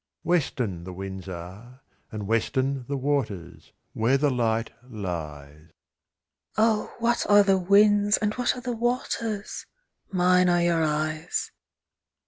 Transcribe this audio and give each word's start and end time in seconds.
Western 0.23 0.83
the 0.83 0.93
winds 0.93 1.29
are, 1.29 1.81
And 2.11 2.25
western 2.25 2.85
the 2.87 2.97
waters, 2.97 3.71
Where 3.93 4.17
the 4.17 4.31
light 4.31 4.71
lies: 4.89 5.67
Oh! 6.57 6.95
what 6.97 7.23
are 7.29 7.43
the 7.43 7.59
winds? 7.59 8.17
And 8.17 8.33
what 8.33 8.55
are 8.57 8.61
Hie 8.61 8.71
waters? 8.71 9.67
Mine 10.11 10.49
are 10.49 10.63
your 10.63 10.83
eyes 10.83 11.51